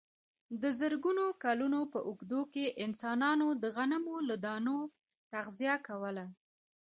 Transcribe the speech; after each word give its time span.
د 0.61 0.63
زرګونو 0.79 1.25
کلونو 1.43 1.79
په 1.93 1.99
اوږدو 2.07 2.41
کې 2.53 2.75
انسانانو 2.85 3.47
د 3.63 3.63
غنمو 3.75 4.17
له 4.29 4.35
دانو 4.45 4.77
تغذیه 5.33 5.75
کوله. 5.87 6.25